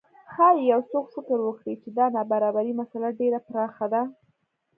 ښايي 0.31 0.63
یو 0.71 0.81
څوک 0.91 1.05
فکر 1.15 1.37
وکړي 1.43 1.73
چې 1.81 1.89
د 1.97 1.99
نابرابرۍ 2.15 2.71
مسئله 2.81 3.09
ډېره 3.19 3.39
پراخه 3.47 3.85
ده. 3.93 4.01